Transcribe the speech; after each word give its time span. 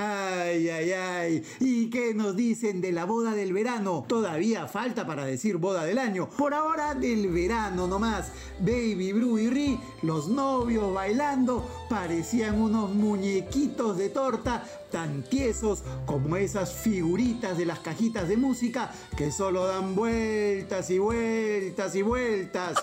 Ay, 0.00 0.68
ay, 0.68 0.92
ay. 0.92 1.42
¿Y 1.58 1.90
qué 1.90 2.14
nos 2.14 2.36
dicen 2.36 2.80
de 2.80 2.92
la 2.92 3.04
boda 3.04 3.32
del 3.32 3.52
verano? 3.52 4.04
Todavía 4.06 4.68
falta 4.68 5.04
para 5.04 5.24
decir 5.24 5.56
boda 5.56 5.84
del 5.84 5.98
año. 5.98 6.28
Por 6.28 6.54
ahora 6.54 6.94
del 6.94 7.26
verano 7.26 7.88
nomás. 7.88 8.30
Baby, 8.60 9.12
Bru 9.12 9.38
y 9.38 9.50
Ri, 9.50 9.80
los 10.02 10.28
novios 10.28 10.94
bailando, 10.94 11.68
parecían 11.90 12.60
unos 12.60 12.94
muñequitos 12.94 13.98
de 13.98 14.10
torta 14.10 14.62
tan 14.92 15.24
tiesos 15.24 15.82
como 16.06 16.36
esas 16.36 16.72
figuritas 16.72 17.58
de 17.58 17.66
las 17.66 17.80
cajitas 17.80 18.28
de 18.28 18.36
música 18.36 18.92
que 19.16 19.32
solo 19.32 19.66
dan 19.66 19.96
vueltas 19.96 20.90
y 20.90 20.98
vueltas 20.98 21.96
y 21.96 22.02
vueltas. 22.02 22.76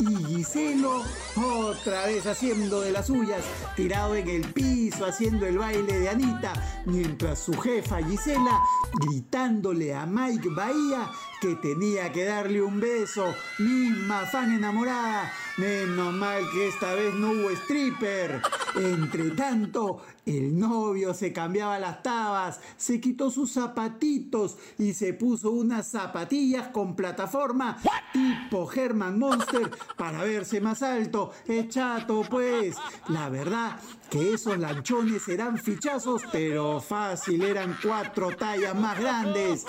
Y 0.00 0.24
Giselo, 0.24 1.04
otra 1.36 2.06
vez 2.06 2.26
haciendo 2.26 2.80
de 2.80 2.90
las 2.90 3.08
suyas, 3.08 3.44
tirado 3.76 4.14
en 4.14 4.28
el 4.30 4.50
piso 4.50 5.04
haciendo 5.04 5.46
el 5.46 5.58
baile 5.58 6.00
de 6.00 6.08
Anita, 6.08 6.54
mientras 6.86 7.38
su 7.38 7.52
jefa 7.52 7.98
Gisela, 7.98 8.60
gritándole 8.98 9.94
a 9.94 10.06
Mike 10.06 10.48
Bahía 10.50 11.10
que 11.42 11.54
tenía 11.56 12.10
que 12.12 12.24
darle 12.24 12.62
un 12.62 12.80
beso, 12.80 13.34
misma 13.58 14.24
fan 14.24 14.52
enamorada. 14.52 15.30
Menos 15.60 16.14
mal 16.14 16.48
que 16.50 16.68
esta 16.68 16.94
vez 16.94 17.12
no 17.14 17.32
hubo 17.32 17.50
stripper. 17.50 18.40
Entre 18.76 19.32
tanto, 19.32 20.00
el 20.24 20.58
novio 20.58 21.12
se 21.12 21.34
cambiaba 21.34 21.78
las 21.78 22.02
tabas, 22.02 22.60
se 22.78 22.98
quitó 22.98 23.30
sus 23.30 23.52
zapatitos 23.52 24.56
y 24.78 24.94
se 24.94 25.12
puso 25.12 25.50
unas 25.50 25.86
zapatillas 25.86 26.68
con 26.68 26.96
plataforma 26.96 27.76
tipo 28.10 28.72
Herman 28.72 29.18
Monster 29.18 29.70
para 29.98 30.24
verse 30.24 30.62
más 30.62 30.82
alto. 30.82 31.30
Es 31.46 31.68
chato, 31.68 32.22
pues. 32.30 32.76
La 33.08 33.28
verdad 33.28 33.78
que 34.08 34.32
esos 34.32 34.58
lanchones 34.58 35.28
eran 35.28 35.58
fichazos, 35.58 36.22
pero 36.32 36.80
fácil, 36.80 37.42
eran 37.42 37.76
cuatro 37.82 38.34
tallas 38.34 38.74
más 38.74 38.98
grandes. 38.98 39.66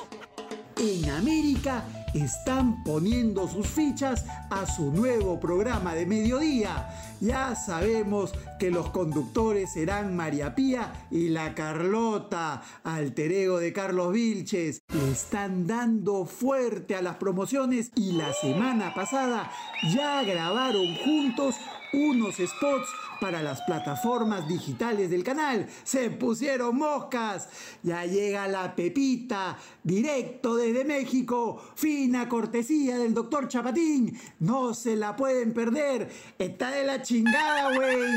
En 0.78 1.09
América 1.09 1.83
están 2.14 2.84
poniendo 2.84 3.48
sus 3.48 3.67
fichas 3.67 4.26
a 4.50 4.66
su 4.66 4.92
nuevo 4.92 5.40
programa 5.40 5.94
de 5.94 6.06
mediodía. 6.06 6.90
Ya 7.20 7.56
sabemos 7.56 8.34
que 8.59 8.72
los 8.72 8.90
conductores 8.90 9.73
serán 9.73 10.16
María 10.16 10.56
Pía 10.56 10.92
y 11.12 11.30
la 11.30 11.54
Carlota, 11.54 12.62
alter 12.84 13.32
ego 13.32 13.59
de 13.59 13.73
Carlos 13.73 14.12
Vilches. 14.12 14.82
Le 14.94 15.12
están 15.12 15.67
dando 15.67 16.26
fuerte 16.26 16.95
a 16.95 17.02
las 17.02 17.17
promociones 17.17 17.92
y 17.95 18.14
la 18.14 18.34
semana 18.34 18.94
pasada 18.94 19.52
ya 19.94 20.23
grabaron 20.23 20.95
juntos 21.04 21.56
unos 21.94 22.36
spots 22.36 22.88
para 23.20 23.44
las 23.44 23.61
plataformas 23.61 24.47
digitales 24.47 25.09
del 25.09 25.23
canal. 25.23 25.67
Se 25.84 26.09
pusieron 26.09 26.75
moscas. 26.78 27.50
Ya 27.83 28.06
llega 28.06 28.48
la 28.48 28.75
Pepita, 28.75 29.58
directo 29.83 30.56
desde 30.56 30.83
México. 30.83 31.61
Fina 31.75 32.28
cortesía 32.28 32.98
del 32.98 33.14
doctor 33.14 33.48
Chapatín. 33.48 34.17
No 34.39 34.73
se 34.73 34.95
la 34.95 35.16
pueden 35.16 35.53
perder. 35.53 36.09
Está 36.38 36.72
de 36.72 36.83
la 36.83 37.02
chingada, 37.02 37.75
güey. 37.75 38.09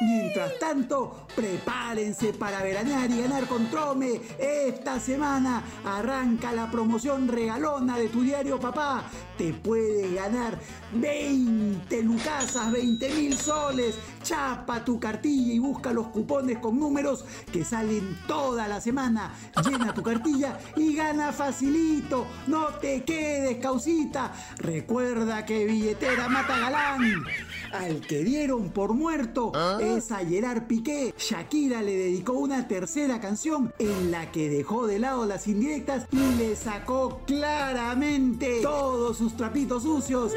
Mientras 0.00 0.58
tanto, 0.58 1.26
prepárense 1.34 2.32
para 2.32 2.62
veranear 2.62 3.10
y 3.10 3.22
ganar 3.22 3.46
con 3.46 3.70
Trome. 3.70 4.20
Esta 4.38 5.00
semana 5.00 5.62
arranca 5.84 6.52
la 6.52 6.70
promoción 6.70 7.28
regalona 7.28 7.96
de 7.96 8.08
tu 8.08 8.22
diario 8.22 8.58
papá. 8.60 9.04
Te 9.38 9.52
puede 9.52 10.14
ganar 10.14 10.58
20 10.92 12.02
lucasas, 12.02 12.70
20 12.70 13.11
mil 13.14 13.36
soles. 13.36 13.96
Chapa 14.22 14.84
tu 14.84 15.00
cartilla 15.00 15.52
y 15.52 15.58
busca 15.58 15.92
los 15.92 16.08
cupones 16.08 16.58
con 16.58 16.78
números 16.78 17.24
que 17.52 17.64
salen 17.64 18.18
toda 18.26 18.68
la 18.68 18.80
semana. 18.80 19.34
Llena 19.64 19.92
tu 19.92 20.02
cartilla 20.02 20.58
y 20.76 20.94
gana 20.94 21.32
facilito. 21.32 22.26
No 22.46 22.66
te 22.80 23.02
quedes, 23.02 23.58
causita. 23.58 24.32
Recuerda 24.58 25.44
que 25.44 25.64
billetera 25.64 26.28
mata 26.28 26.58
galán. 26.58 27.24
Al 27.72 28.00
que 28.00 28.22
dieron 28.22 28.70
por 28.70 28.92
muerto 28.92 29.52
es 29.80 30.12
a 30.12 30.18
Gerard 30.18 30.66
Piqué. 30.66 31.14
Shakira 31.18 31.82
le 31.82 31.96
dedicó 31.96 32.34
una 32.34 32.68
tercera 32.68 33.20
canción 33.20 33.72
en 33.78 34.10
la 34.10 34.30
que 34.30 34.50
dejó 34.50 34.86
de 34.86 34.98
lado 34.98 35.26
las 35.26 35.46
indirectas 35.46 36.06
y 36.12 36.34
le 36.36 36.54
sacó 36.54 37.20
claramente 37.26 38.60
todos 38.62 39.16
sus 39.16 39.36
trapitos 39.36 39.82
sucios. 39.82 40.32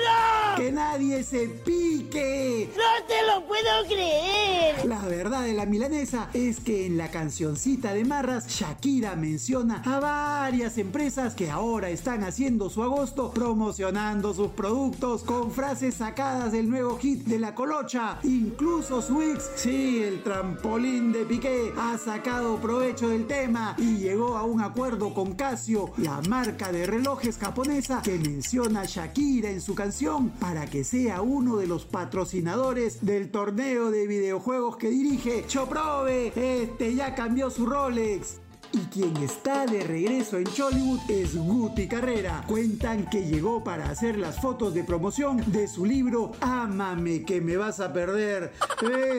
¡Que 0.55 0.71
nadie 0.71 1.23
se 1.23 1.47
pique! 1.47 2.71
¡No 2.75 3.05
te 3.05 3.25
lo 3.27 3.45
puedo 3.45 3.74
creer! 3.87 4.85
La 4.85 5.01
verdad 5.01 5.43
de 5.43 5.53
la 5.53 5.65
milanesa 5.65 6.29
es 6.33 6.59
que 6.59 6.85
en 6.85 6.97
la 6.97 7.09
cancioncita 7.09 7.93
de 7.93 8.05
Marras, 8.05 8.47
Shakira 8.47 9.15
menciona 9.15 9.81
a 9.83 9.99
varias 9.99 10.77
empresas 10.77 11.33
que 11.33 11.49
ahora 11.49 11.89
están 11.89 12.23
haciendo 12.23 12.69
su 12.69 12.83
agosto 12.83 13.31
promocionando 13.31 14.33
sus 14.33 14.49
productos 14.49 15.23
con 15.23 15.51
frases 15.51 15.95
sacadas 15.95 16.51
del 16.51 16.69
nuevo 16.69 16.97
hit 16.99 17.25
de 17.25 17.39
la 17.39 17.55
colocha. 17.55 18.19
Incluso 18.23 19.01
Swix, 19.01 19.49
sí, 19.55 20.03
el 20.03 20.21
trampolín 20.21 21.11
de 21.11 21.25
Piqué, 21.25 21.73
ha 21.77 21.97
sacado 21.97 22.57
provecho 22.57 23.09
del 23.09 23.25
tema 23.25 23.75
y 23.79 23.97
llegó 23.97 24.37
a 24.37 24.43
un 24.43 24.61
acuerdo 24.61 25.13
con 25.13 25.33
Casio, 25.33 25.91
la 25.97 26.21
marca 26.29 26.71
de 26.71 26.85
relojes 26.85 27.37
japonesa 27.37 28.01
que 28.03 28.19
menciona 28.19 28.81
a 28.81 28.85
Shakira 28.85 29.49
en 29.49 29.61
su 29.61 29.73
canción 29.73 30.29
para 30.29 30.67
que 30.67 30.83
sea 30.83 31.21
uno 31.21 31.57
de 31.57 31.65
los 31.65 31.85
patrocinadores 31.85 33.03
del 33.03 33.31
torneo 33.31 33.64
de 33.65 34.05
videojuegos 34.05 34.77
que 34.77 34.89
dirige. 34.89 35.45
Choprove, 35.47 36.31
este 36.35 36.93
ya 36.93 37.15
cambió 37.15 37.49
su 37.49 37.65
Rolex. 37.65 38.37
Y 38.71 38.79
quien 38.85 39.17
está 39.17 39.65
de 39.65 39.83
regreso 39.83 40.37
en 40.37 40.45
Chollywood 40.45 40.99
es 41.09 41.35
Guti 41.35 41.87
Carrera. 41.87 42.43
Cuentan 42.47 43.09
que 43.09 43.25
llegó 43.25 43.63
para 43.63 43.89
hacer 43.89 44.19
las 44.19 44.39
fotos 44.39 44.75
de 44.75 44.83
promoción 44.83 45.43
de 45.51 45.67
su 45.67 45.83
libro 45.83 46.33
Ámame 46.41 47.23
que 47.23 47.41
me 47.41 47.57
vas 47.57 47.79
a 47.79 47.91
perder. 47.91 48.53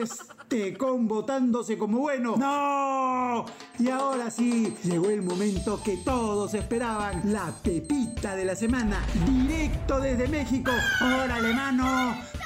Este 0.01 0.77
con 0.77 1.09
botándose 1.09 1.77
como 1.77 1.99
bueno. 1.99 2.37
¡No! 2.37 3.45
Y 3.77 3.89
ahora 3.89 4.31
sí, 4.31 4.73
llegó 4.83 5.09
el 5.09 5.23
momento 5.23 5.81
que 5.83 5.97
todos 5.97 6.53
esperaban. 6.53 7.21
La 7.33 7.51
pepita 7.61 8.33
de 8.33 8.45
la 8.45 8.55
semana. 8.55 9.05
Directo 9.25 9.99
desde 9.99 10.29
México. 10.29 10.71
¡Órale, 11.01 11.53
mano! 11.53 12.36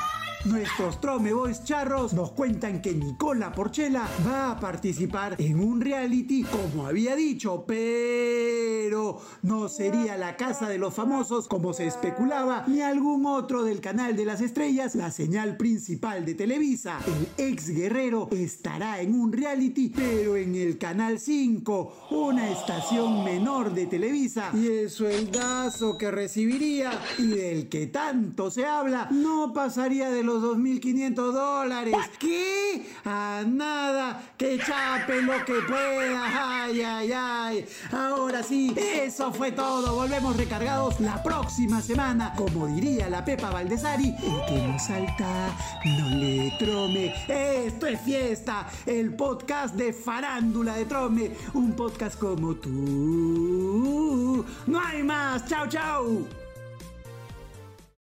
Nuestros 0.45 0.99
Trome 0.99 1.33
Boys 1.33 1.63
charros 1.63 2.13
nos 2.13 2.31
cuentan 2.31 2.81
que 2.81 2.95
Nicola 2.95 3.53
Porchela 3.53 4.09
va 4.27 4.51
a 4.51 4.59
participar 4.59 5.35
en 5.37 5.59
un 5.59 5.79
reality 5.79 6.43
como 6.43 6.87
había 6.87 7.15
dicho, 7.15 7.63
pero 7.67 9.21
no 9.43 9.69
sería 9.69 10.17
la 10.17 10.37
casa 10.37 10.67
de 10.67 10.79
los 10.79 10.95
famosos 10.95 11.47
como 11.47 11.73
se 11.73 11.85
especulaba, 11.85 12.63
ni 12.67 12.81
algún 12.81 13.27
otro 13.27 13.63
del 13.63 13.81
canal 13.81 14.15
de 14.15 14.25
las 14.25 14.41
estrellas, 14.41 14.95
la 14.95 15.11
señal 15.11 15.57
principal 15.57 16.25
de 16.25 16.33
Televisa. 16.33 16.97
El 17.05 17.45
ex 17.45 17.69
guerrero 17.69 18.27
estará 18.31 18.99
en 18.99 19.13
un 19.13 19.31
reality, 19.31 19.89
pero 19.95 20.37
en 20.37 20.55
el 20.55 20.79
canal 20.79 21.19
5, 21.19 22.07
una 22.09 22.49
estación 22.49 23.23
menor 23.23 23.75
de 23.75 23.85
Televisa, 23.85 24.49
y 24.55 24.65
el 24.65 24.89
sueldazo 24.89 25.99
que 25.99 26.09
recibiría 26.09 26.99
y 27.19 27.27
del 27.27 27.69
que 27.69 27.85
tanto 27.85 28.49
se 28.49 28.65
habla 28.65 29.07
no 29.11 29.53
pasaría 29.53 30.09
de 30.09 30.30
los 30.31 30.57
2.500 30.57 31.13
dólares. 31.15 31.95
¿Qué? 32.19 32.85
A 33.05 33.43
nada. 33.45 34.33
Que 34.37 34.57
chape 34.59 35.21
lo 35.21 35.43
que 35.45 35.55
pueda. 35.67 36.63
Ay, 36.63 36.81
ay, 36.81 37.11
ay. 37.13 37.65
Ahora 37.91 38.43
sí, 38.43 38.73
eso 38.77 39.33
fue 39.33 39.51
todo. 39.51 39.95
Volvemos 39.95 40.37
recargados 40.37 40.99
la 40.99 41.21
próxima 41.21 41.81
semana. 41.81 42.33
Como 42.35 42.67
diría 42.67 43.09
la 43.09 43.25
Pepa 43.25 43.49
Valdesari, 43.49 44.09
el 44.09 44.45
que 44.47 44.67
no 44.67 44.79
salta, 44.79 45.55
no 45.85 46.09
le 46.15 46.53
trome. 46.59 47.13
Esto 47.27 47.87
es 47.87 47.99
fiesta. 48.01 48.67
El 48.85 49.15
podcast 49.15 49.75
de 49.75 49.93
Farándula 49.93 50.75
de 50.75 50.85
Trome. 50.85 51.31
Un 51.53 51.73
podcast 51.73 52.17
como 52.17 52.55
tú. 52.55 54.45
No 54.67 54.79
hay 54.79 55.03
más. 55.03 55.45
Chao, 55.47 55.67
chao. 55.67 56.40